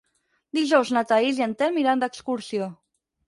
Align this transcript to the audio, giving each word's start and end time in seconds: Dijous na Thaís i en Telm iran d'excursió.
Dijous 0.57 0.91
na 0.95 1.03
Thaís 1.11 1.41
i 1.41 1.45
en 1.47 1.53
Telm 1.61 1.77
iran 1.83 2.01
d'excursió. 2.05 2.73